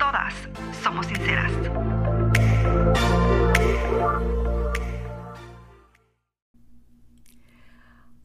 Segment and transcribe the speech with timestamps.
[0.00, 0.32] todas
[0.82, 1.52] somos sinceras.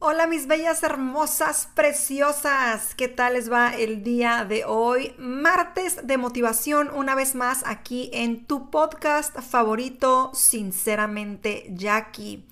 [0.08, 2.94] Hola mis bellas, hermosas, preciosas.
[2.94, 5.12] ¿Qué tal les va el día de hoy?
[5.18, 12.44] Martes de motivación una vez más aquí en tu podcast favorito, sinceramente Jackie.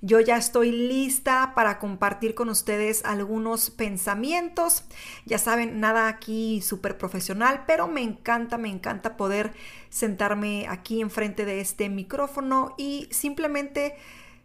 [0.00, 4.84] Yo ya estoy lista para compartir con ustedes algunos pensamientos.
[5.26, 9.52] Ya saben, nada aquí súper profesional, pero me encanta, me encanta poder
[9.90, 13.96] sentarme aquí enfrente de este micrófono y simplemente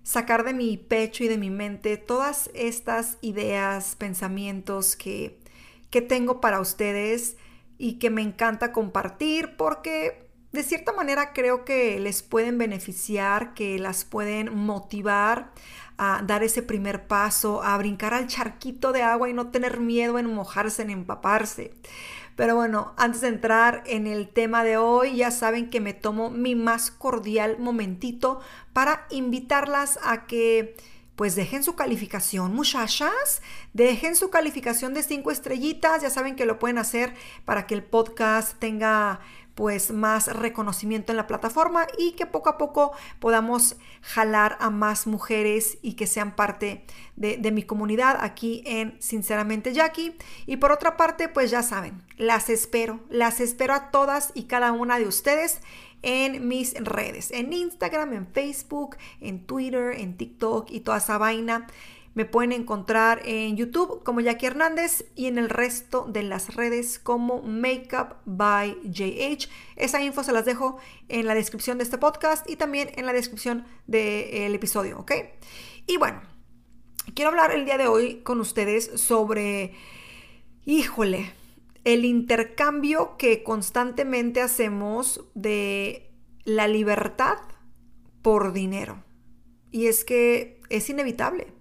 [0.07, 5.37] sacar de mi pecho y de mi mente todas estas ideas, pensamientos que,
[5.89, 7.35] que tengo para ustedes
[7.77, 13.79] y que me encanta compartir porque de cierta manera creo que les pueden beneficiar, que
[13.79, 15.51] las pueden motivar
[15.97, 20.19] a dar ese primer paso, a brincar al charquito de agua y no tener miedo
[20.19, 21.73] en mojarse, en empaparse.
[22.37, 26.29] Pero bueno, antes de entrar en el tema de hoy, ya saben que me tomo
[26.29, 28.39] mi más cordial momentito
[28.73, 30.77] para invitarlas a que
[31.15, 33.41] pues dejen su calificación, muchachas,
[33.73, 37.83] dejen su calificación de cinco estrellitas, ya saben que lo pueden hacer para que el
[37.83, 39.19] podcast tenga
[39.57, 45.07] pues más reconocimiento en la plataforma y que poco a poco podamos jalar a más
[45.07, 50.15] mujeres y que sean parte de, mi comunidad aquí en Sinceramente Jackie.
[50.45, 54.71] Y por otra parte, pues ya saben, las espero, las espero a todas y cada
[54.73, 55.59] una de ustedes
[56.03, 61.65] en mis redes, en Instagram, en Facebook, en Twitter, en TikTok y toda esa vaina.
[62.17, 66.97] Me pueden encontrar en YouTube como Jackie Hernández y en el resto de las redes
[66.97, 69.47] como Makeup by JH.
[69.75, 70.79] Esa info se las dejo
[71.09, 75.11] en la descripción de este podcast y también en la descripción del episodio, ¿ok?
[75.85, 76.23] Y bueno,
[77.13, 79.75] quiero hablar el día de hoy con ustedes sobre,
[80.65, 81.31] híjole,
[81.83, 86.09] el intercambio que constantemente hacemos de
[86.45, 87.37] la libertad
[88.23, 89.03] por dinero.
[89.69, 91.55] Y es que es inevitable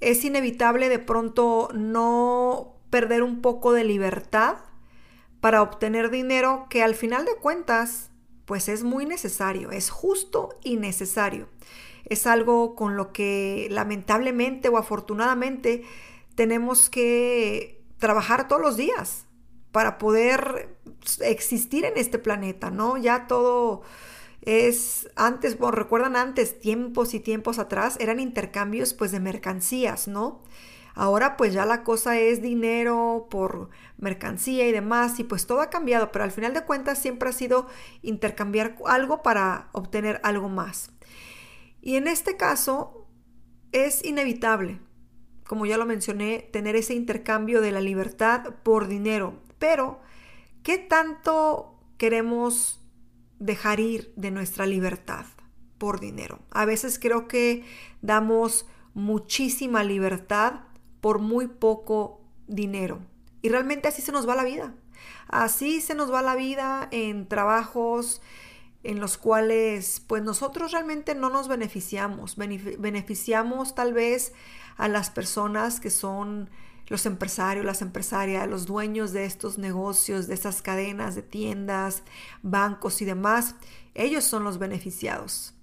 [0.00, 4.56] es inevitable de pronto no perder un poco de libertad
[5.40, 8.10] para obtener dinero que al final de cuentas
[8.44, 11.48] pues es muy necesario, es justo y necesario.
[12.06, 15.82] Es algo con lo que lamentablemente o afortunadamente
[16.34, 19.26] tenemos que trabajar todos los días
[19.70, 20.74] para poder
[21.20, 22.96] existir en este planeta, ¿no?
[22.96, 23.82] Ya todo
[24.48, 30.42] es antes, bueno, recuerdan antes, tiempos y tiempos atrás, eran intercambios pues de mercancías, ¿no?
[30.94, 35.68] Ahora pues ya la cosa es dinero por mercancía y demás y pues todo ha
[35.68, 37.66] cambiado, pero al final de cuentas siempre ha sido
[38.00, 40.92] intercambiar algo para obtener algo más.
[41.82, 43.06] Y en este caso
[43.72, 44.80] es inevitable,
[45.46, 50.00] como ya lo mencioné, tener ese intercambio de la libertad por dinero, pero
[50.62, 52.77] ¿qué tanto queremos
[53.38, 55.26] dejar ir de nuestra libertad
[55.78, 56.40] por dinero.
[56.50, 57.64] A veces creo que
[58.02, 60.60] damos muchísima libertad
[61.00, 63.00] por muy poco dinero.
[63.42, 64.74] Y realmente así se nos va la vida.
[65.28, 68.20] Así se nos va la vida en trabajos
[68.82, 72.36] en los cuales pues nosotros realmente no nos beneficiamos.
[72.36, 74.32] Beneficiamos tal vez
[74.76, 76.50] a las personas que son
[76.88, 82.02] los empresarios, las empresarias, los dueños de estos negocios, de estas cadenas de tiendas,
[82.42, 83.54] bancos y demás,
[83.94, 85.54] ellos son los beneficiados.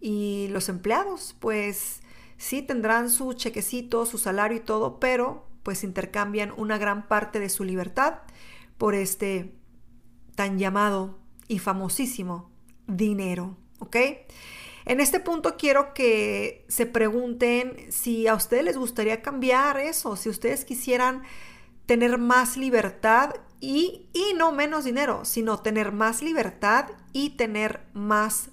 [0.00, 2.00] Y los empleados, pues
[2.36, 7.48] sí tendrán su chequecito, su salario y todo, pero pues intercambian una gran parte de
[7.48, 8.14] su libertad
[8.78, 9.54] por este
[10.34, 12.50] tan llamado y famosísimo
[12.88, 13.96] dinero, ¿ok?
[14.84, 20.28] En este punto quiero que se pregunten si a ustedes les gustaría cambiar eso, si
[20.28, 21.22] ustedes quisieran
[21.86, 28.50] tener más libertad y, no menos dinero, sino tener más libertad y tener más,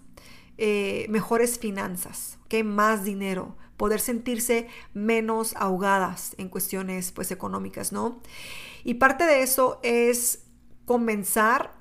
[0.58, 8.22] eh, mejores finanzas, que más dinero, poder sentirse menos ahogadas en cuestiones pues económicas, ¿no?
[8.84, 10.44] Y parte de eso es
[10.86, 11.74] comenzar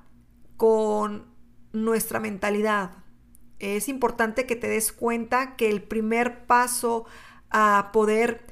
[0.55, 1.25] con
[1.73, 2.98] nuestra mentalidad,
[3.59, 7.05] es importante que te des cuenta que el primer paso
[7.49, 8.45] a poder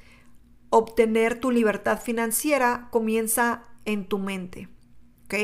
[0.69, 4.69] obtener tu libertad financiera comienza en tu mente.
[5.25, 5.35] ¿Ok?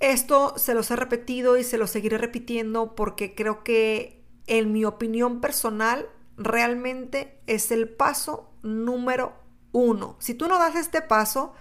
[0.00, 4.84] Esto se los he repetido y se lo seguiré repitiendo porque creo que en mi
[4.84, 9.34] opinión personal realmente es el paso número
[9.72, 10.16] uno.
[10.18, 11.52] Si tú no das este paso,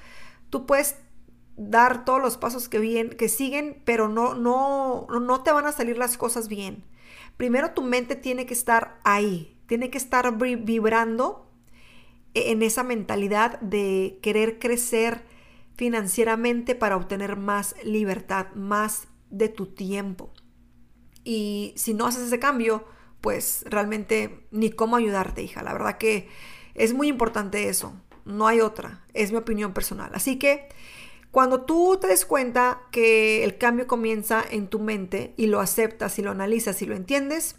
[0.49, 0.95] tú puedes
[1.59, 5.73] dar todos los pasos que, bien, que siguen, pero no, no, no te van a
[5.73, 6.85] salir las cosas bien.
[7.35, 11.51] Primero tu mente tiene que estar ahí, tiene que estar vibrando
[12.33, 15.25] en esa mentalidad de querer crecer
[15.75, 20.31] financieramente para obtener más libertad, más de tu tiempo.
[21.25, 22.85] Y si no haces ese cambio,
[23.19, 25.61] pues realmente ni cómo ayudarte, hija.
[25.61, 26.29] La verdad que
[26.73, 27.93] es muy importante eso.
[28.23, 29.03] No hay otra.
[29.13, 30.11] Es mi opinión personal.
[30.13, 30.69] Así que
[31.31, 36.17] cuando tú te des cuenta que el cambio comienza en tu mente y lo aceptas
[36.17, 37.55] y lo analizas y lo entiendes,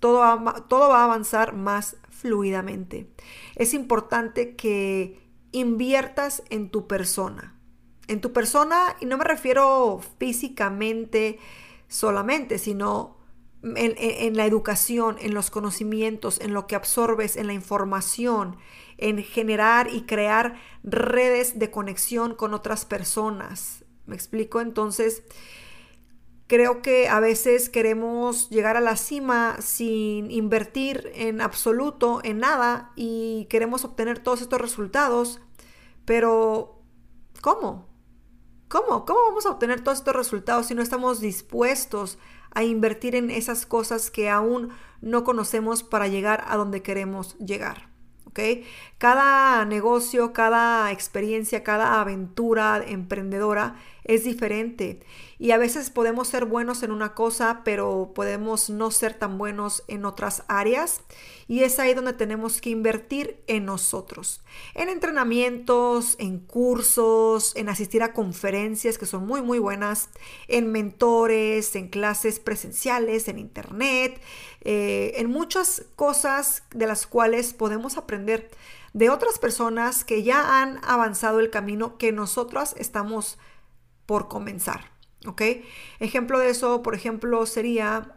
[0.00, 3.10] todo va, todo va a avanzar más fluidamente.
[3.56, 5.20] Es importante que
[5.52, 7.56] inviertas en tu persona.
[8.08, 11.38] En tu persona, y no me refiero físicamente
[11.88, 13.18] solamente, sino
[13.62, 18.56] en, en, la educación, en los conocimientos, en lo que absorbes, en la información,
[19.00, 23.84] en generar y crear redes de conexión con otras personas.
[24.06, 24.60] ¿Me explico?
[24.60, 25.22] Entonces,
[26.50, 32.90] creo que a veces queremos llegar a la cima sin invertir en absoluto, en nada,
[32.96, 35.40] y queremos obtener todos estos resultados,
[36.04, 36.82] pero
[37.40, 37.86] ¿cómo?
[38.66, 39.04] ¿Cómo?
[39.04, 42.18] ¿Cómo vamos a obtener todos estos resultados si no estamos dispuestos
[42.52, 44.70] a invertir en esas cosas que aún
[45.00, 47.89] no conocemos para llegar a donde queremos llegar?
[48.98, 53.76] Cada negocio, cada experiencia, cada aventura emprendedora
[54.10, 54.98] es diferente.
[55.38, 59.84] Y a veces podemos ser buenos en una cosa, pero podemos no ser tan buenos
[59.86, 61.00] en otras áreas.
[61.46, 64.42] Y es ahí donde tenemos que invertir en nosotros,
[64.74, 70.10] en entrenamientos, en cursos, en asistir a conferencias que son muy muy buenas,
[70.48, 74.20] en mentores, en clases presenciales, en internet,
[74.62, 78.50] eh, en muchas cosas de las cuales podemos aprender
[78.92, 83.38] de otras personas que ya han avanzado el camino que nosotras estamos
[84.10, 84.90] por comenzar.
[85.24, 85.40] ¿Ok?
[86.00, 88.16] Ejemplo de eso, por ejemplo, sería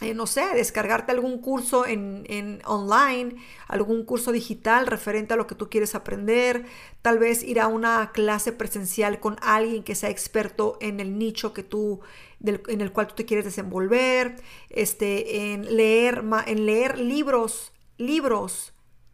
[0.00, 3.36] eh, no sé, descargarte algún curso en, en, online,
[3.68, 6.64] algún curso digital referente a lo que tú quieres aprender,
[7.00, 11.52] tal vez ir a una clase presencial con alguien que sea experto en el nicho
[11.52, 12.00] que tú,
[12.42, 14.34] en el cual tú te quieres desenvolver,
[14.68, 18.72] este, en leer, en leer libros, libros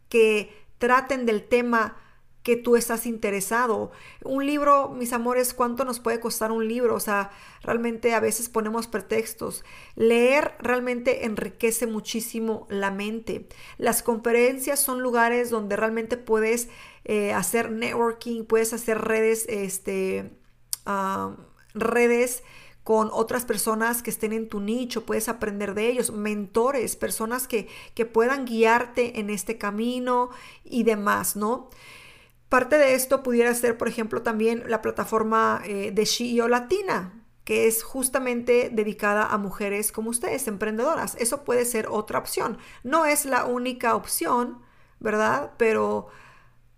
[0.09, 1.95] que traten del tema
[2.47, 3.91] que tú estás interesado.
[4.23, 6.95] Un libro, mis amores, ¿cuánto nos puede costar un libro?
[6.95, 7.29] O sea,
[7.61, 9.65] realmente a veces ponemos pretextos.
[9.95, 13.49] Leer realmente enriquece muchísimo la mente.
[13.77, 16.69] Las conferencias son lugares donde realmente puedes
[17.03, 20.31] eh, hacer networking, puedes hacer redes, este,
[21.73, 22.43] redes
[22.85, 27.67] con otras personas que estén en tu nicho, puedes aprender de ellos, mentores, personas que,
[27.93, 30.29] que puedan guiarte en este camino
[30.63, 31.69] y demás, ¿no?
[32.49, 37.13] Parte de esto pudiera ser, por ejemplo, también la plataforma eh, de Shio Latina,
[37.43, 41.15] que es justamente dedicada a mujeres como ustedes, emprendedoras.
[41.19, 42.57] Eso puede ser otra opción.
[42.83, 44.59] No es la única opción,
[44.99, 45.51] ¿verdad?
[45.57, 46.07] Pero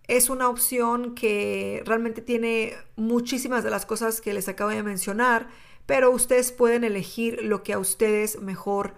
[0.07, 5.49] es una opción que realmente tiene muchísimas de las cosas que les acabo de mencionar,
[5.85, 8.95] pero ustedes pueden elegir lo que a ustedes mejor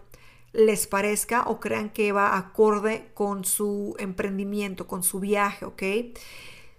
[0.53, 5.83] les parezca o crean que va acorde con su emprendimiento, con su viaje, ¿ok?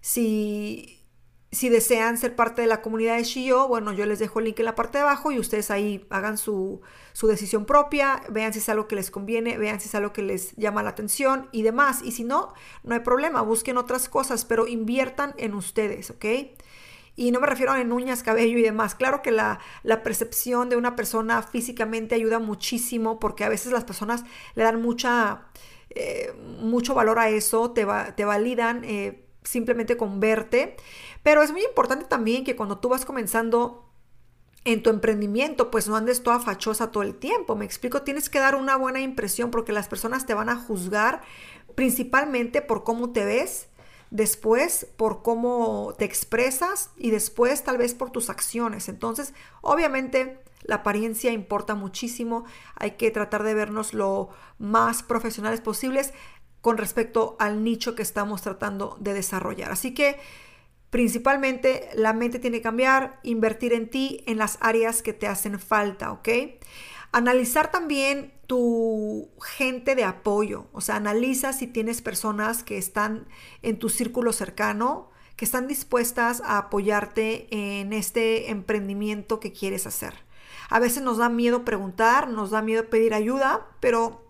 [0.03, 1.01] Si,
[1.53, 4.59] si desean ser parte de la comunidad de Shio, bueno, yo les dejo el link
[4.59, 6.83] en la parte de abajo y ustedes ahí hagan su,
[7.13, 10.23] su, decisión propia, vean si es algo que les conviene, vean si es algo que
[10.23, 12.03] les llama la atención y demás.
[12.03, 16.25] Y si no, no hay problema, busquen otras cosas, pero inviertan en ustedes, ¿ok?
[17.15, 18.95] Y no me refiero a en uñas, cabello y demás.
[18.95, 23.85] Claro que la, la, percepción de una persona físicamente ayuda muchísimo porque a veces las
[23.85, 25.43] personas le dan mucha,
[25.91, 28.83] eh, mucho valor a eso, te, va, te validan.
[28.85, 30.77] Eh, simplemente con verte.
[31.23, 33.89] Pero es muy importante también que cuando tú vas comenzando
[34.65, 37.57] en tu emprendimiento, pues no andes toda fachosa todo el tiempo.
[37.57, 41.23] Me explico, tienes que dar una buena impresión porque las personas te van a juzgar
[41.75, 43.69] principalmente por cómo te ves,
[44.11, 48.89] después por cómo te expresas y después tal vez por tus acciones.
[48.89, 52.45] Entonces, obviamente, la apariencia importa muchísimo.
[52.77, 56.13] Hay que tratar de vernos lo más profesionales posibles
[56.62, 59.71] con respecto al nicho que estamos tratando de desarrollar.
[59.71, 60.19] Así que
[60.88, 65.59] principalmente la mente tiene que cambiar, invertir en ti, en las áreas que te hacen
[65.59, 66.28] falta, ¿ok?
[67.11, 73.26] Analizar también tu gente de apoyo, o sea, analiza si tienes personas que están
[73.62, 80.14] en tu círculo cercano, que están dispuestas a apoyarte en este emprendimiento que quieres hacer.
[80.71, 84.23] A veces nos da miedo preguntar, nos da miedo pedir ayuda, pero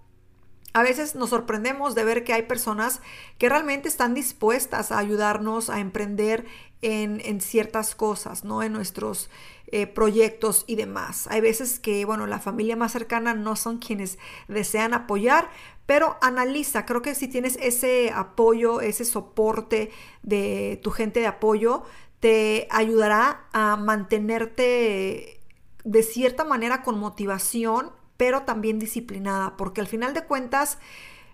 [0.72, 3.00] a veces nos sorprendemos de ver que hay personas
[3.38, 6.46] que realmente están dispuestas a ayudarnos a emprender
[6.80, 8.62] en, ciertas cosas, ¿no?
[8.62, 9.30] En nuestros
[9.68, 11.28] eh, proyectos y demás.
[11.30, 15.48] Hay veces que, bueno, la familia más cercana no son quienes desean apoyar,
[15.86, 19.90] pero analiza, creo que si tienes ese apoyo, ese soporte
[20.22, 21.84] de tu gente de apoyo,
[22.20, 25.40] te ayudará a mantenerte
[25.84, 30.78] de cierta manera con motivación, pero también disciplinada, porque al final de cuentas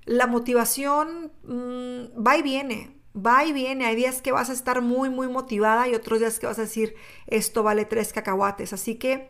[0.06, 3.84] la motivación mm, va y viene, va y viene.
[3.84, 6.62] Hay días que vas a estar muy, muy motivada y otros días que vas a
[6.62, 6.94] decir,
[7.26, 8.72] esto vale tres cacahuates.
[8.72, 9.28] Así que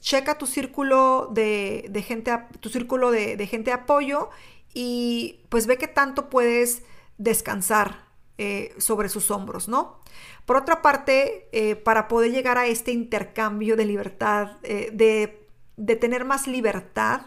[0.00, 4.30] checa tu círculo de, gente, tu círculo de, gente de apoyo
[4.74, 6.82] y pues ve qué tanto puedes
[7.18, 8.04] descansar
[8.36, 10.00] eh, sobre sus hombros, ¿no?
[10.44, 15.45] Por otra parte, eh, para poder llegar a este intercambio de libertad, eh, de,
[15.76, 17.22] de tener más libertad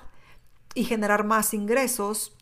[0.74, 2.36] y generar más ingresos,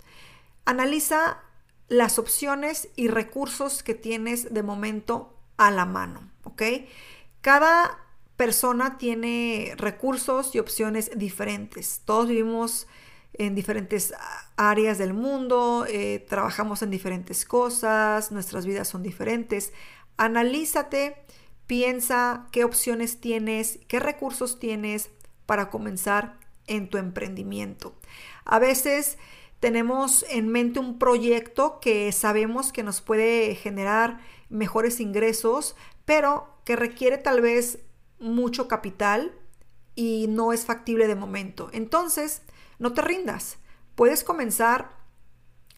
[0.65, 1.43] analiza
[1.87, 6.29] las opciones y recursos que tienes de momento a la mano.
[7.41, 7.99] Cada
[8.35, 12.01] persona tiene recursos y opciones diferentes.
[12.05, 12.87] Todos vivimos
[13.33, 14.13] en diferentes
[14.55, 19.73] áreas del mundo, eh, trabajamos en diferentes cosas, nuestras vidas son diferentes.
[20.17, 21.15] Analízate,
[21.67, 25.09] piensa qué opciones tienes, qué recursos tienes
[25.47, 26.37] para comenzar
[26.67, 27.95] en tu emprendimiento.
[28.45, 29.17] A veces
[29.59, 35.75] tenemos en mente un proyecto que sabemos que nos puede generar mejores ingresos,
[36.05, 37.79] pero que requiere tal vez
[38.19, 39.33] mucho capital
[39.95, 41.69] y no es factible de momento.
[41.73, 42.43] Entonces,
[42.77, 43.57] no te rindas.
[43.95, 44.91] Puedes comenzar,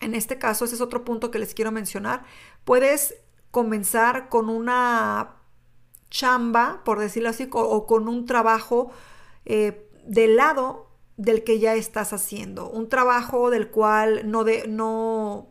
[0.02, 2.26] en este caso, ese es otro punto que les quiero mencionar,
[2.66, 3.16] puedes
[3.52, 5.36] comenzar con una
[6.10, 8.92] chamba, por decirlo así, o con un trabajo
[9.50, 10.88] eh, del lado
[11.18, 15.50] del que ya estás haciendo, un trabajo del cual no de no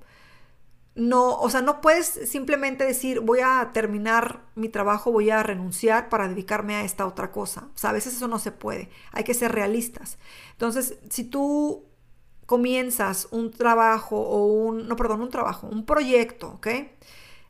[0.95, 6.09] no, o sea, no puedes simplemente decir voy a terminar mi trabajo, voy a renunciar
[6.09, 7.69] para dedicarme a esta otra cosa.
[7.75, 8.91] O sea, a veces eso no se puede.
[9.13, 10.19] Hay que ser realistas.
[10.53, 11.85] Entonces, si tú
[12.47, 16.67] comienzas un trabajo o un, no, perdón, un trabajo, un proyecto, ¿ok?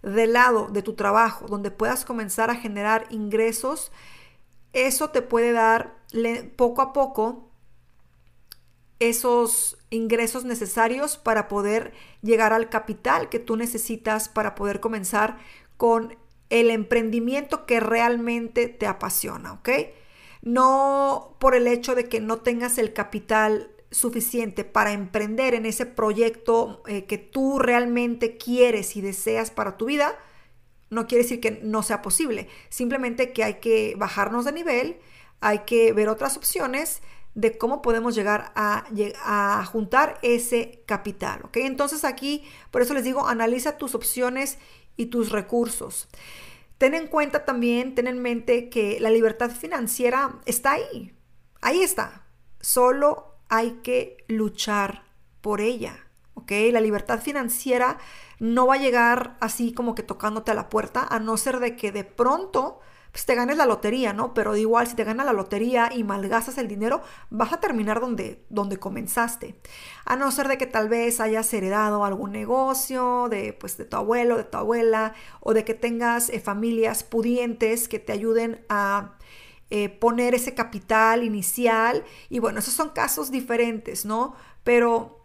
[0.03, 3.93] Del lado de tu trabajo, donde puedas comenzar a generar ingresos,
[4.87, 5.99] eso te puede dar
[6.57, 7.49] poco a poco
[8.99, 11.93] esos ingresos necesarios para poder
[12.23, 15.39] llegar al capital que tú necesitas para poder comenzar
[15.77, 16.17] con
[16.51, 19.69] el emprendimiento que realmente te apasiona, ¿ok?
[20.43, 25.87] No por el hecho de que no tengas el capital suficiente para emprender en ese
[25.87, 30.15] proyecto eh, que tú realmente quieres y deseas para tu vida,
[30.91, 34.99] no quiere decir que no sea posible, simplemente que hay que bajarnos de nivel,
[35.41, 37.03] hay que ver otras opciones
[37.35, 41.43] de cómo podemos llegar a, juntar ese capital.
[41.45, 41.59] ¿ok?
[41.59, 44.59] Entonces aquí, por eso les digo, analiza tus opciones
[44.97, 46.09] y tus recursos.
[46.79, 51.15] Ten en cuenta también, ten en mente que la libertad financiera está ahí.
[51.61, 52.25] Ahí está.
[52.61, 55.05] Solo hay que luchar
[55.41, 56.07] por ella.
[56.35, 56.51] ¿Ok?
[56.73, 57.99] La libertad financiera
[58.39, 61.77] no va a llegar así como que tocándote a la puerta, a no ser de
[61.77, 62.81] que de pronto
[63.13, 64.35] pues te ganes la lotería, ¿no?
[64.35, 68.45] Pero igual si te ganas la lotería y malgastas el dinero, vas a terminar donde,
[68.51, 69.59] donde comenzaste.
[70.05, 73.97] A no ser de que tal vez hayas heredado algún negocio de, pues, de tu
[73.97, 79.17] abuelo, de tu abuela, o de que tengas eh, familias pudientes que te ayuden a
[79.71, 82.05] eh, poner ese capital inicial.
[82.29, 84.35] Y bueno, esos son casos diferentes, ¿no?
[84.65, 85.18] Pero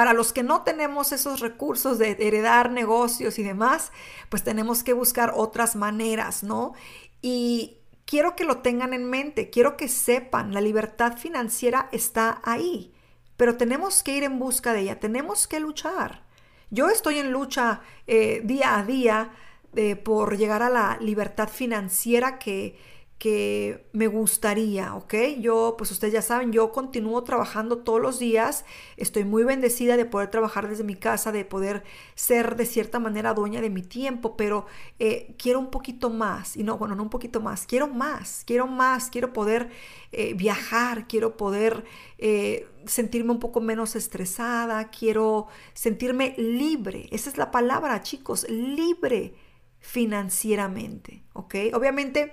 [0.00, 3.92] para los que no tenemos esos recursos de heredar negocios y demás,
[4.30, 6.72] pues tenemos que buscar otras maneras, ¿no?
[7.20, 12.94] Y quiero que lo tengan en mente, quiero que sepan, la libertad financiera está ahí,
[13.36, 16.22] pero tenemos que ir en busca de ella, tenemos que luchar.
[16.70, 19.32] Yo estoy en lucha eh, día a día
[19.76, 22.78] eh, por llegar a la libertad financiera que,
[23.20, 25.14] que me gustaría, ¿ok?
[25.40, 28.64] Yo, pues ustedes ya saben, yo continúo trabajando todos los días,
[28.96, 31.84] estoy muy bendecida de poder trabajar desde mi casa, de poder
[32.14, 34.64] ser de cierta manera dueña de mi tiempo, pero
[34.98, 38.66] eh, quiero un poquito más, y no, bueno, no un poquito más, quiero más, quiero
[38.66, 39.68] más, quiero poder
[40.12, 41.84] eh, viajar, quiero poder
[42.16, 49.34] eh, sentirme un poco menos estresada, quiero sentirme libre, esa es la palabra, chicos, libre
[49.78, 51.54] financieramente, ¿ok?
[51.74, 52.32] Obviamente,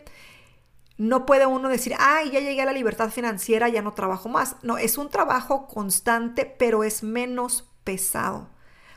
[0.98, 4.56] no puede uno decir, ay, ya llegué a la libertad financiera, ya no trabajo más.
[4.64, 8.50] No, es un trabajo constante, pero es menos pesado.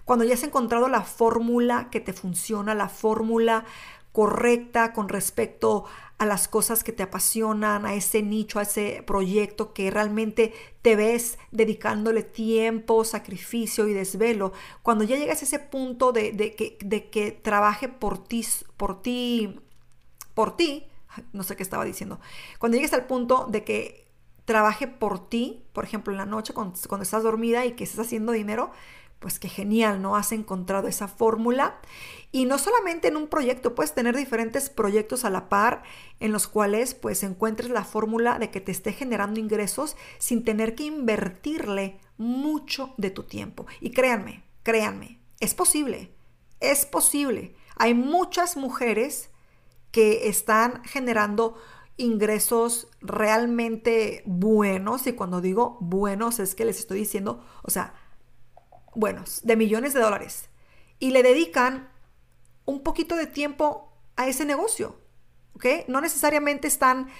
[0.04, 3.64] cuando ya has encontrado la fórmula que te funciona, la fórmula
[4.12, 5.84] correcta con respecto
[6.18, 10.52] a las cosas que te apasionan, a ese nicho, a ese proyecto que realmente
[10.82, 14.52] te ves dedicándole tiempo, sacrificio y desvelo,
[14.82, 18.44] cuando ya llegas a ese punto de, que, de que trabaje por ti,
[18.76, 19.60] por ti,
[20.34, 20.89] por ti,
[21.32, 22.20] no sé qué estaba diciendo,
[22.58, 24.10] cuando llegues al punto de que
[24.44, 28.32] trabaje por ti, por ejemplo, en la noche cuando, estás dormida y que estás haciendo
[28.32, 28.72] dinero,
[29.20, 30.16] pues qué genial, ¿no?
[30.16, 31.78] Has encontrado esa fórmula.
[32.32, 35.82] Y no solamente en un proyecto, puedes tener diferentes proyectos a la par
[36.20, 40.74] en los cuales pues encuentres la fórmula de que te esté generando ingresos sin tener
[40.74, 43.66] que invertirle mucho de tu tiempo.
[43.80, 46.12] Y créanme, créanme, es posible,
[46.60, 47.54] es posible.
[47.76, 49.29] Hay muchas mujeres
[49.90, 51.56] que están generando
[51.96, 57.94] ingresos realmente buenos y cuando digo buenos es que les estoy diciendo, o sea,
[58.94, 60.48] buenos, de millones de dólares,
[60.98, 61.90] y le dedican
[62.64, 65.00] un poquito de tiempo a ese negocio,
[65.54, 65.66] ¿ok?
[65.88, 67.10] No necesariamente están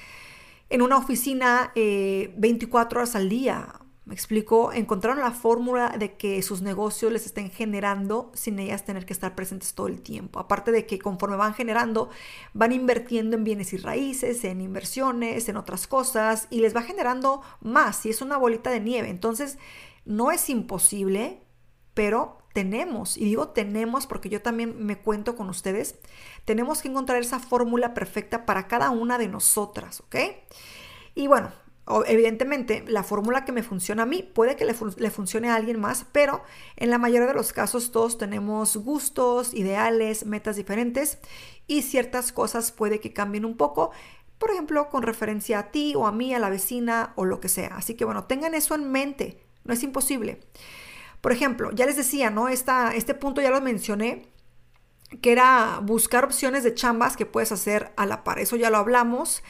[0.68, 3.79] en una oficina 24 eh, horas al día.
[4.10, 9.06] Me explico, encontraron la fórmula de que sus negocios les estén generando sin ellas tener
[9.06, 10.40] que estar presentes todo el tiempo.
[10.40, 12.10] Aparte de que conforme van generando,
[12.52, 17.42] van invirtiendo en bienes y raíces, en inversiones, en otras cosas, y les va generando
[17.60, 19.10] más, y es una bolita de nieve.
[19.10, 19.58] Entonces,
[20.04, 21.44] no es imposible,
[21.94, 26.00] pero tenemos, y digo tenemos porque yo también me cuento con ustedes,
[26.44, 30.16] tenemos que encontrar esa fórmula perfecta para cada una de nosotras, ¿ok?
[31.14, 31.52] Y bueno,
[32.06, 35.80] evidentemente la fórmula que me funciona a mí puede que le, le, funcione a alguien
[35.80, 36.42] más, pero
[36.76, 41.18] en la mayoría de los casos todos tenemos gustos, ideales, metas diferentes
[41.66, 43.90] y ciertas cosas puede que cambien un poco.
[44.38, 47.48] Por ejemplo, con referencia a ti o a mí, a la vecina o lo que
[47.48, 47.76] sea.
[47.76, 49.42] Así que bueno, tengan eso en mente.
[49.64, 50.40] No es imposible.
[51.20, 52.48] Por ejemplo, ya les decía, ¿no?
[52.48, 54.26] Esta, este punto ya lo mencioné,
[55.20, 58.38] que era buscar opciones de chambas que puedes hacer a la par.
[58.38, 59.42] Eso ya lo hablamos.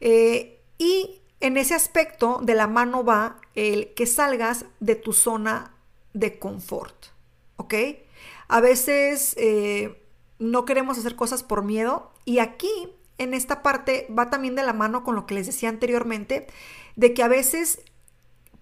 [0.00, 5.74] Eh, y en ese aspecto de la mano va el que salgas de tu zona
[6.14, 7.06] de confort.
[7.56, 7.74] ¿Ok?
[8.48, 10.00] A veces eh,
[10.38, 12.12] no queremos hacer cosas por miedo.
[12.24, 12.70] Y aquí,
[13.18, 16.46] en esta parte, va también de la mano con lo que les decía anteriormente,
[16.96, 17.80] de que a veces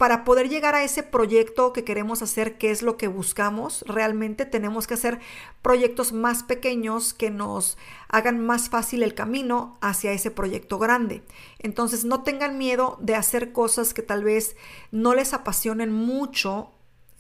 [0.01, 4.47] para poder llegar a ese proyecto que queremos hacer, que es lo que buscamos, realmente
[4.47, 5.21] tenemos que hacer
[5.61, 7.77] proyectos más pequeños que nos
[8.09, 11.23] hagan más fácil el camino hacia ese proyecto grande.
[11.59, 14.57] Entonces no tengan miedo de hacer cosas que tal vez
[14.91, 16.73] no les apasionen mucho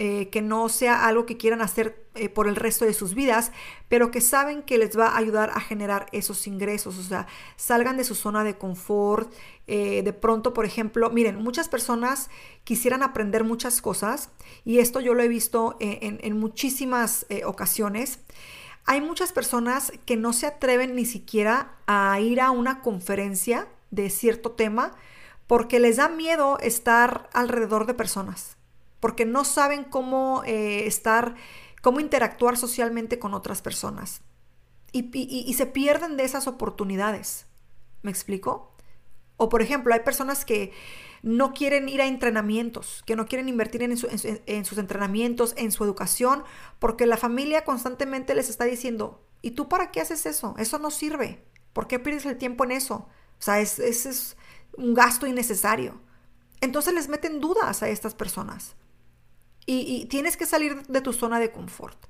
[0.03, 3.53] eh, que no sea algo que quieran hacer eh, por el resto de sus vidas,
[3.91, 7.99] pero que saben que les va a ayudar a generar esos ingresos, o sea, salgan
[7.99, 9.31] de su zona de confort.
[9.67, 12.31] Eh, de pronto, por ejemplo, miren, muchas personas
[12.65, 14.31] quisieran aprender muchas cosas
[14.65, 18.21] y esto yo lo he visto en, en muchísimas ocasiones.
[18.87, 24.09] Hay muchas personas que no se atreven ni siquiera a ir a una conferencia de
[24.09, 24.93] cierto tema
[25.47, 28.57] porque les da miedo estar alrededor de personas
[29.01, 31.35] porque no saben cómo eh, estar,
[31.83, 34.21] cómo interactuar socialmente con otras personas.
[34.93, 37.47] Y, se pierden de esas oportunidades.
[38.03, 38.75] ¿Me explico?
[39.37, 40.73] O por ejemplo, hay personas que
[41.23, 46.45] no quieren ir a entrenamientos, que no quieren invertir en, sus entrenamientos, en su educación,
[46.79, 50.55] porque la familia constantemente les está diciendo, ¿y tú para qué haces eso?
[50.59, 51.45] Eso no sirve.
[51.73, 53.09] ¿Por qué pierdes el tiempo en eso?
[53.39, 54.37] O sea, es
[54.77, 56.01] un gasto innecesario.
[56.61, 58.75] Entonces les meten dudas a estas personas.
[59.73, 61.97] Y, tienes que salir de tu zona de confort.
[62.05, 62.09] O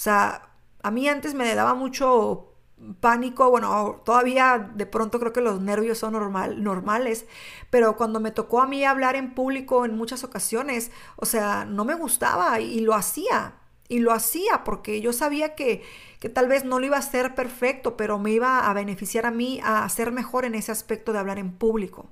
[0.00, 0.48] sea,
[0.82, 2.54] a mí antes me daba mucho
[3.00, 7.26] pánico, bueno, todavía de pronto creo que los nervios son normal, normales,
[7.70, 11.84] pero cuando me tocó a mí hablar en público en muchas ocasiones, o sea, no
[11.84, 13.54] me gustaba y, lo hacía,
[13.88, 15.84] y lo hacía porque yo sabía que,
[16.18, 19.30] que, tal vez no lo iba a hacer perfecto, pero me iba a beneficiar a
[19.30, 22.10] mí a ser mejor en ese aspecto de hablar en público.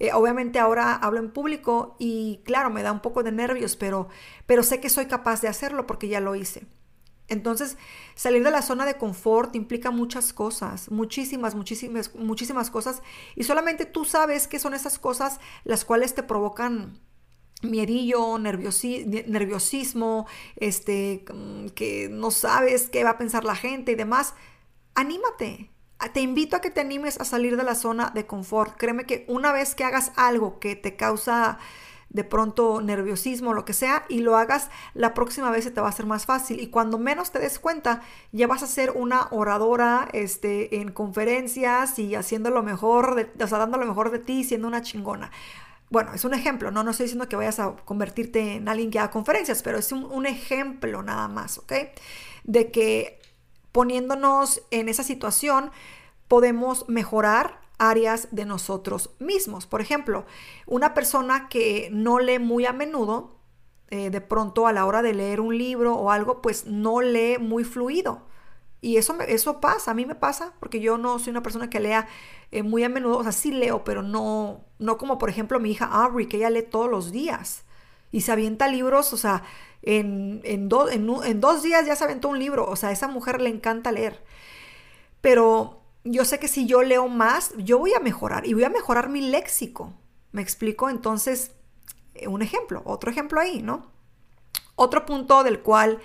[0.00, 4.08] Eh, obviamente ahora hablo en público y claro, me da un poco de nervios, pero,
[4.46, 6.66] pero sé que soy capaz de hacerlo porque ya lo hice.
[7.28, 7.76] Entonces,
[8.14, 13.02] salir de la zona de confort implica muchas cosas, muchísimas, muchísimas, muchísimas cosas.
[13.36, 17.00] Y solamente tú sabes qué son esas cosas las cuales te provocan
[17.62, 24.34] miedillo, nerviosismo, este, mm, que no sabes qué va a pensar la gente y demás.
[24.94, 25.70] Anímate,
[26.12, 28.76] te invito a que te animes a salir de la zona de confort.
[28.76, 31.58] Créeme que una vez que hagas algo que te causa
[32.10, 35.88] de pronto nerviosismo, lo que sea, y lo hagas, la próxima vez se te va
[35.88, 36.60] a hacer más fácil.
[36.60, 38.00] Y cuando menos te des cuenta,
[38.32, 43.46] ya vas a ser una oradora este, en conferencias y haciendo lo mejor, de, o
[43.46, 45.30] sea, dando lo mejor de ti, siendo una chingona.
[45.90, 48.98] bueno, es un ejemplo, no, no estoy diciendo que vayas a convertirte en alguien que
[48.98, 51.72] haga conferencias, pero es un, un ejemplo nada más, ¿ok?
[52.44, 53.18] De que
[53.72, 55.70] poniéndonos en esa situación
[56.28, 59.66] podemos mejorar áreas de nosotros mismos.
[59.66, 60.26] Por ejemplo,
[60.66, 63.36] una persona que no lee muy a menudo,
[63.90, 67.38] eh, de pronto a la hora de leer un libro o algo, pues no lee
[67.38, 68.26] muy fluido.
[68.80, 71.80] Y eso, eso pasa, a mí me pasa, porque yo no soy una persona que
[71.80, 72.06] lea
[72.52, 75.72] eh, muy a menudo, o sea, sí leo, pero no, no como por ejemplo mi
[75.72, 77.64] hija Aubrey, que ella lee todos los días
[78.12, 79.42] y se avienta libros, o sea,
[79.82, 83.40] en, en, en dos días ya se aventó un libro, o sea, a esa mujer
[83.40, 84.22] le encanta leer.
[85.20, 88.70] Pero yo sé que si yo leo más, yo voy a mejorar y voy a
[88.70, 89.92] mejorar mi léxico.
[90.32, 90.90] ¿Me explico?
[90.90, 91.52] Entonces,
[92.14, 93.90] eh, un ejemplo, otro ejemplo ahí, ¿no?
[94.76, 95.98] Otro punto del cual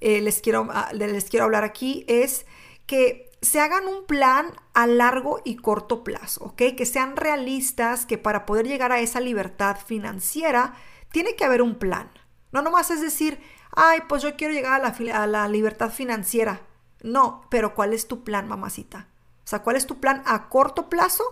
[0.00, 2.46] eh, les, quiero, ah, les quiero hablar aquí es
[2.86, 6.62] que se hagan un plan a largo y corto plazo, ¿ok?
[6.76, 10.74] Que sean realistas, que para poder llegar a esa libertad financiera,
[11.10, 12.10] tiene que haber un plan.
[12.52, 13.40] No nomás es decir,
[13.72, 16.62] ay, pues yo quiero llegar a la, a la libertad financiera.
[17.02, 19.08] No, pero ¿cuál es tu plan, mamacita?
[19.44, 21.24] O sea, ¿cuál es tu plan a corto plazo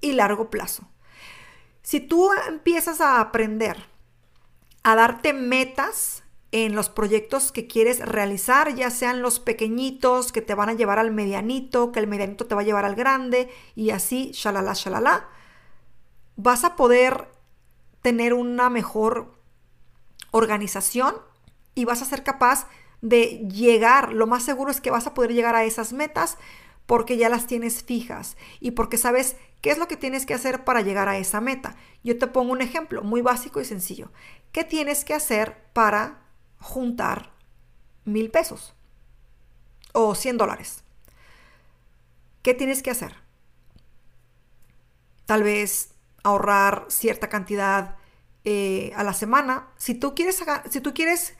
[0.00, 0.88] y largo plazo?
[1.82, 3.86] Si tú empiezas a aprender
[4.82, 10.54] a darte metas en los proyectos que quieres realizar, ya sean los pequeñitos que te
[10.54, 13.90] van a llevar al medianito, que el medianito te va a llevar al grande y
[13.90, 15.28] así, shalala, shalala,
[16.36, 17.28] vas a poder
[18.00, 19.37] tener una mejor
[20.30, 21.14] organización
[21.74, 22.66] y vas a ser capaz
[23.00, 26.38] de llegar, lo más seguro es que vas a poder llegar a esas metas
[26.86, 30.64] porque ya las tienes fijas y porque sabes qué es lo que tienes que hacer
[30.64, 31.76] para llegar a esa meta.
[32.02, 34.10] Yo te pongo un ejemplo muy básico y sencillo.
[34.52, 36.22] ¿Qué tienes que hacer para
[36.58, 37.30] juntar
[38.06, 38.74] mil pesos
[39.92, 40.82] o 100 dólares?
[42.42, 43.16] ¿Qué tienes que hacer?
[45.26, 45.90] Tal vez
[46.22, 47.97] ahorrar cierta cantidad
[48.50, 49.68] eh, a la semana.
[49.76, 51.34] Si tú, quieres, si tú quieres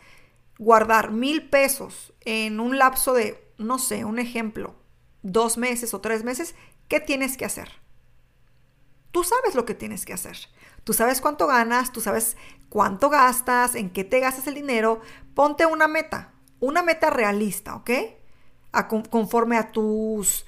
[0.58, 4.74] guardar mil pesos en un lapso de, no sé, un ejemplo,
[5.22, 6.54] dos meses o tres meses,
[6.86, 7.70] ¿qué tienes que hacer?
[9.10, 10.36] Tú sabes lo que tienes que hacer.
[10.84, 12.36] Tú sabes cuánto ganas, tú sabes
[12.68, 15.00] cuánto gastas, en qué te gastas el dinero.
[15.32, 17.90] Ponte una meta, una meta realista, ¿ok?
[19.08, 20.44] conforme a tus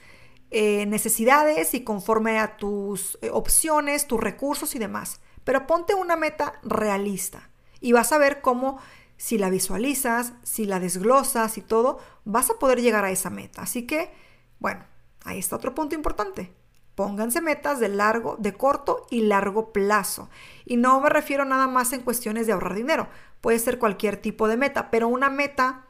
[0.50, 5.22] eh, necesidades y conforme a tus eh, opciones, tus recursos y demás.
[5.50, 8.78] Pero ponte una meta realista y vas a ver cómo
[9.16, 13.62] si la visualizas, si la desglosas y todo, vas a poder llegar a esa meta.
[13.62, 14.12] Así que
[14.60, 14.84] bueno,
[15.24, 16.52] ahí está otro punto importante.
[16.94, 20.30] Pónganse metas de largo, de corto y largo plazo.
[20.64, 23.08] Y no me refiero nada más en cuestiones de ahorrar dinero.
[23.40, 25.88] Puede ser cualquier tipo de meta, pero una meta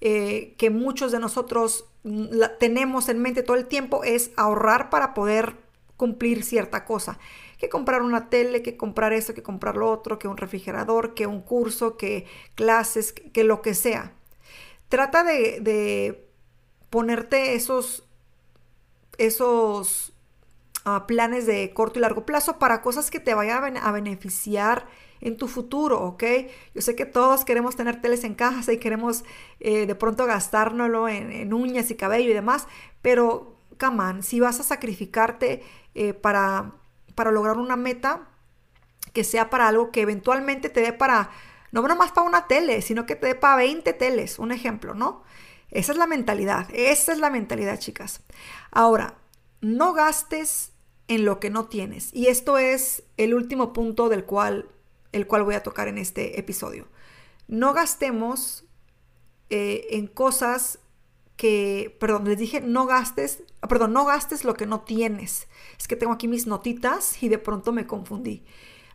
[0.00, 5.12] eh, que muchos de nosotros mm, tenemos en mente todo el tiempo es ahorrar para
[5.12, 5.56] poder
[5.98, 7.18] cumplir cierta cosa.
[7.62, 11.28] Que comprar una tele, que comprar eso, que comprar lo otro, que un refrigerador, que
[11.28, 14.14] un curso, que clases, que, lo que sea.
[14.88, 16.28] Trata de,
[16.90, 18.02] ponerte esos
[19.16, 20.12] esos
[20.84, 24.88] ah, planes de corto y largo plazo para cosas que te vayan a beneficiar
[25.20, 26.24] en tu futuro, ¿ok?
[26.74, 29.24] Yo sé que todos queremos tener teles en casa y queremos
[29.60, 32.66] eh, de pronto gastárnoslo en, uñas y cabello y demás,
[33.02, 35.62] pero, come si vas a sacrificarte
[35.94, 36.72] eh, para,
[37.14, 38.28] para lograr una meta,
[39.12, 41.30] que sea para algo que eventualmente te dé para,
[41.70, 45.22] no nomás para una tele, sino que te dé para 20 teles, un ejemplo, ¿no?
[45.70, 48.20] Esa es la mentalidad, esa es la mentalidad, chicas.
[48.70, 49.14] Ahora,
[49.60, 50.72] no gastes
[51.08, 52.12] en lo que no tienes.
[52.12, 54.68] Y esto es el último punto del cual,
[55.12, 56.88] el cual voy a tocar en este episodio.
[57.48, 58.64] No gastemos
[59.50, 60.78] eh, en cosas
[61.98, 65.48] perdón, les dije, no gastes, perdón, no gastes lo que no tienes.
[65.78, 68.44] Es que tengo aquí mis notitas y de pronto me confundí.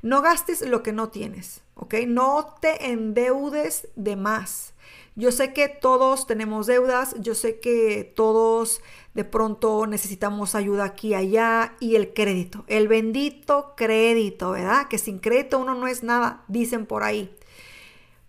[0.01, 1.95] No gastes lo que no tienes, ¿ok?
[2.07, 4.73] No te endeudes de más.
[5.15, 8.81] Yo sé que todos tenemos deudas, yo sé que todos
[9.15, 14.87] de pronto necesitamos ayuda aquí y allá y el crédito, el bendito crédito, ¿verdad?
[14.87, 17.35] Que sin crédito uno no es nada, dicen por ahí.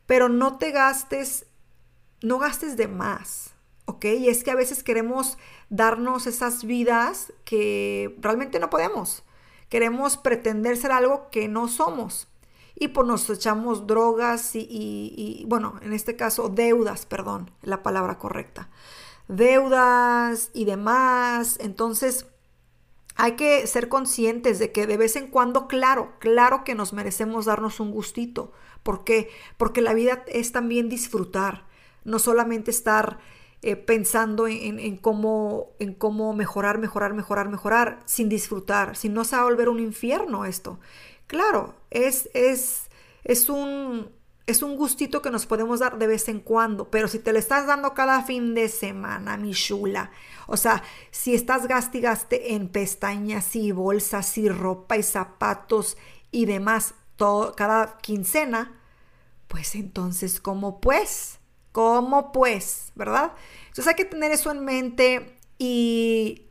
[0.06, 1.44] Pero no te gastes,
[2.22, 3.54] no gastes de más,
[3.88, 4.04] ¿ok?
[4.04, 5.38] Y es que a veces queremos
[5.70, 9.24] darnos esas vidas que realmente no podemos.
[9.70, 12.28] Queremos pretender ser algo que no somos
[12.74, 18.68] y pues nos echamos drogas y, bueno, en este caso deudas, perdón, la palabra correcta.
[19.26, 21.56] Deudas y demás.
[21.58, 22.26] Entonces,
[23.16, 27.46] hay que ser conscientes de que de vez en cuando, claro, claro que nos merecemos
[27.46, 28.52] darnos un gustito.
[28.82, 29.30] ¿Por qué?
[29.56, 31.66] Porque la vida es también disfrutar,
[32.04, 33.18] no solamente estar
[33.62, 39.36] eh, pensando en, cómo, en cómo mejorar, mejorar, mejorar, mejorar, sin disfrutar, si no se
[39.36, 40.78] va a volver un infierno esto.
[41.26, 42.88] Claro, es, es,
[43.24, 44.10] es un,
[44.46, 47.38] es un gustito que nos podemos dar de vez en cuando, pero si te lo
[47.38, 50.10] estás dando cada fin de semana, mi chula,
[50.46, 55.98] o sea, si estás gastigaste en pestañas y bolsas y ropa y zapatos
[56.30, 58.80] y demás todo, cada quincena,
[59.48, 61.37] pues entonces, ¿cómo pues?
[61.78, 62.90] ¿Cómo pues?
[62.96, 63.34] ¿Verdad?
[63.68, 66.48] Entonces hay que tener eso en mente y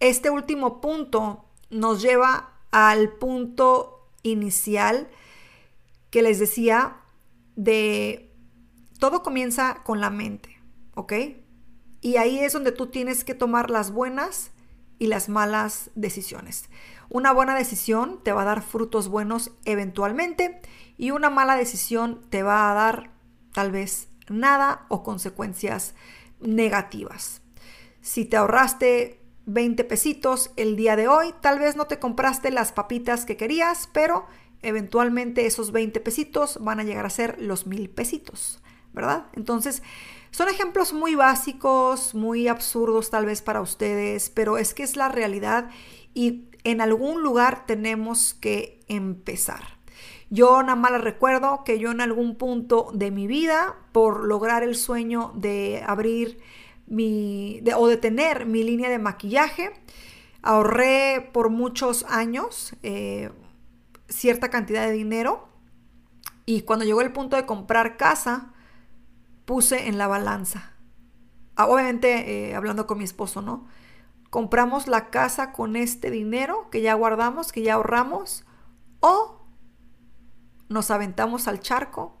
[0.00, 5.08] este último punto nos lleva al punto inicial
[6.10, 6.98] que les decía
[7.54, 8.34] de
[9.00, 10.60] todo comienza con la mente,
[10.94, 11.14] ¿ok?
[12.02, 14.50] Y ahí es donde tú tienes que tomar las buenas
[14.98, 16.68] y las malas decisiones.
[17.08, 20.60] Una buena decisión te va a dar frutos buenos eventualmente
[20.98, 23.10] y una mala decisión te va a dar
[23.54, 25.94] tal vez nada o consecuencias
[26.40, 27.42] negativas.
[28.00, 32.72] Si te ahorraste 20 pesitos el día de hoy, tal vez no te compraste las
[32.72, 34.26] papitas que querías, pero
[34.62, 38.60] eventualmente esos 20 pesitos van a llegar a ser los mil pesitos,
[38.92, 39.26] ¿verdad?
[39.34, 39.82] Entonces,
[40.30, 45.08] son ejemplos muy básicos, muy absurdos tal vez para ustedes, pero es que es la
[45.08, 45.70] realidad
[46.12, 49.75] y en algún lugar tenemos que empezar.
[50.28, 54.74] Yo nada más recuerdo que yo en algún punto de mi vida, por lograr el
[54.74, 56.40] sueño de abrir
[56.86, 59.72] mi, o de tener mi línea de maquillaje,
[60.42, 63.30] ahorré por muchos años, eh,
[64.08, 65.48] cierta cantidad de dinero
[66.44, 68.52] y cuando llegó el punto de comprar casa,
[69.44, 70.72] puse en la balanza.
[71.56, 73.66] Ah, obviamente, eh, hablando con mi esposo, ¿no?
[74.30, 78.44] Compramos la casa con este dinero que ya guardamos, que ya ahorramos,
[79.00, 79.35] o
[80.68, 82.20] nos aventamos al charco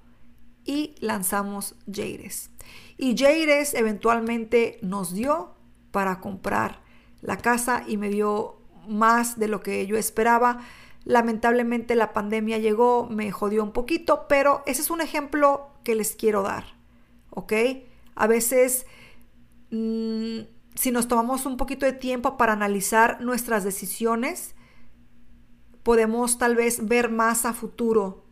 [0.64, 2.50] y lanzamos Jaires.
[2.96, 5.54] Y Jaires eventualmente nos dio
[5.90, 6.82] para comprar
[7.22, 10.60] la casa y me dio más de lo que yo esperaba.
[11.04, 16.16] Lamentablemente la pandemia llegó, me jodió un poquito, pero ese es un ejemplo que les
[16.16, 16.64] quiero dar,
[17.30, 17.52] ¿ok?
[18.16, 18.86] A veces,
[19.70, 20.40] mm,
[20.74, 24.54] si nos tomamos un poquito de tiempo para analizar nuestras decisiones,
[25.84, 28.25] podemos tal vez ver más a futuro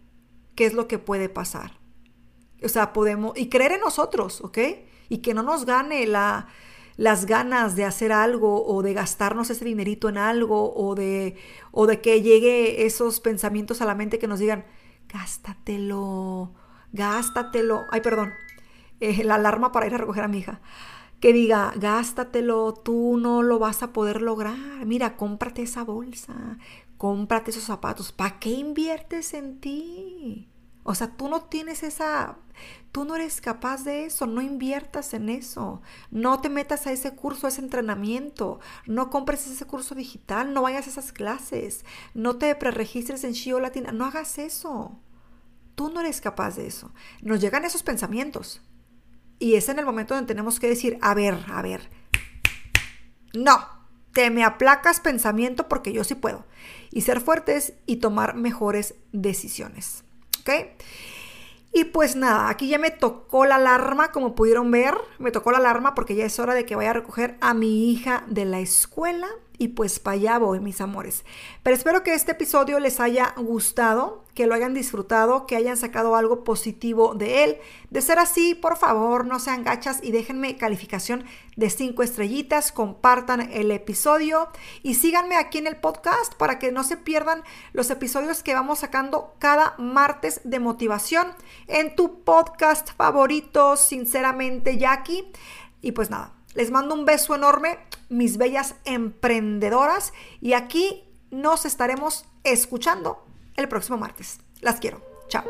[0.54, 1.78] qué es lo que puede pasar.
[2.62, 4.58] O sea, podemos, y creer en nosotros, ¿ok?
[5.08, 6.48] Y que no nos gane la,
[6.96, 11.36] las ganas de hacer algo o de gastarnos ese dinerito en algo o de,
[11.72, 14.64] o de que llegue esos pensamientos a la mente que nos digan,
[15.08, 16.54] gástatelo,
[16.92, 17.84] gástatelo.
[17.90, 18.32] Ay, perdón,
[19.00, 20.60] eh, la alarma para ir a recoger a mi hija.
[21.20, 24.56] Que diga, gástatelo, tú no lo vas a poder lograr.
[24.84, 26.58] Mira, cómprate esa bolsa,
[27.04, 28.12] cómprate esos zapatos.
[28.12, 30.48] ¿Para qué inviertes en ti?
[30.84, 32.38] O sea, tú no tienes esa,
[32.92, 37.14] tú no eres capaz de eso, no inviertas en eso, no te metas a ese
[37.14, 42.36] curso, a ese entrenamiento, no compres ese curso digital, no vayas a esas clases, no
[42.36, 44.98] te preregistres en Shio Latina, no hagas eso.
[45.74, 46.94] Tú no eres capaz de eso.
[47.20, 48.62] Nos llegan esos pensamientos
[49.38, 51.90] y es en el momento donde tenemos que decir, a ver, a ver,
[53.34, 53.74] no,
[54.14, 56.46] te me aplacas pensamiento porque yo sí puedo.
[56.94, 60.04] Y ser fuertes y tomar mejores decisiones.
[60.40, 60.50] ¿ok?
[61.76, 65.58] Y pues nada, aquí ya me tocó la alarma, como pudieron ver, me tocó la
[65.58, 68.60] alarma porque ya es hora de que vaya a recoger a mi hija de la
[68.60, 71.24] escuela y pues para allá voy, mis amores.
[71.62, 76.16] Pero espero que este episodio les haya gustado, que lo hayan disfrutado, que hayan sacado
[76.16, 77.58] algo positivo de él.
[77.90, 81.24] De ser así, por favor, no sean gachas y déjenme calificación
[81.56, 84.48] de 5 estrellitas, compartan el episodio
[84.82, 88.80] y síganme aquí en el podcast para que no se pierdan los episodios que vamos
[88.80, 91.28] sacando cada martes de motivación
[91.68, 95.30] en tu podcast favorito, sinceramente, Jackie.
[95.80, 102.24] Y pues nada, les mando un beso enorme, mis bellas emprendedoras, y aquí nos estaremos
[102.44, 103.24] escuchando
[103.56, 104.38] el próximo martes.
[104.60, 105.02] Las quiero.
[105.28, 105.44] Chao.